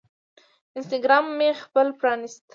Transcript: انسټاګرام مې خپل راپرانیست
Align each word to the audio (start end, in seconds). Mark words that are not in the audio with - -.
انسټاګرام 0.77 1.25
مې 1.37 1.49
خپل 1.63 1.85
راپرانیست 1.91 2.41